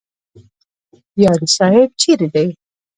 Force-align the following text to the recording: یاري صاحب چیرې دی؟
یاري 1.23 1.47
صاحب 1.57 1.89
چیرې 2.01 2.27
دی؟ 2.33 2.47